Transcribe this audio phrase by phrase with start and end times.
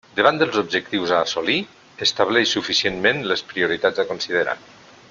[0.19, 1.57] Davant dels objectius a assolir,
[2.07, 4.61] estableix suficientment les prioritats a considerar.